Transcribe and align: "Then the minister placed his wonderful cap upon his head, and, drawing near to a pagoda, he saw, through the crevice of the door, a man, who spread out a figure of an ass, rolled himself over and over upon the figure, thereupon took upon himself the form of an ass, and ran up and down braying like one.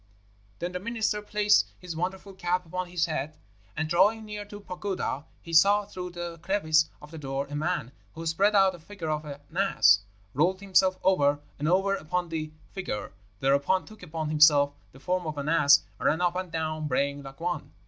"Then 0.57 0.71
the 0.71 0.79
minister 0.79 1.21
placed 1.21 1.67
his 1.77 1.95
wonderful 1.95 2.33
cap 2.33 2.65
upon 2.65 2.87
his 2.87 3.05
head, 3.05 3.37
and, 3.77 3.87
drawing 3.87 4.25
near 4.25 4.45
to 4.45 4.57
a 4.57 4.59
pagoda, 4.59 5.25
he 5.43 5.53
saw, 5.53 5.85
through 5.85 6.09
the 6.09 6.39
crevice 6.41 6.89
of 7.03 7.11
the 7.11 7.19
door, 7.19 7.45
a 7.51 7.55
man, 7.55 7.91
who 8.15 8.25
spread 8.25 8.55
out 8.55 8.73
a 8.73 8.79
figure 8.79 9.11
of 9.11 9.25
an 9.25 9.39
ass, 9.55 9.99
rolled 10.33 10.59
himself 10.59 10.97
over 11.03 11.39
and 11.59 11.67
over 11.67 11.93
upon 11.93 12.29
the 12.29 12.51
figure, 12.71 13.13
thereupon 13.41 13.85
took 13.85 14.01
upon 14.01 14.29
himself 14.29 14.73
the 14.91 14.99
form 14.99 15.27
of 15.27 15.37
an 15.37 15.47
ass, 15.47 15.83
and 15.99 16.07
ran 16.07 16.19
up 16.21 16.35
and 16.35 16.51
down 16.51 16.87
braying 16.87 17.21
like 17.21 17.39
one. 17.39 17.71